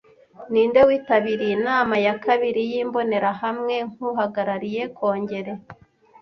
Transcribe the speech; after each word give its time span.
Ninde 0.51 0.81
witabiriye 0.89 1.53
Inama 1.59 1.95
ya 2.05 2.15
kabiri 2.25 2.61
y'Imbonerahamwe 2.71 3.75
nk'uhagarariye 3.91 4.83
Kongere 4.97 5.53